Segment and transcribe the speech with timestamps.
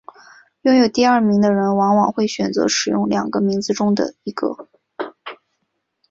[0.63, 4.67] 拥有第二名的人往往会选择使用两个名字中的一个。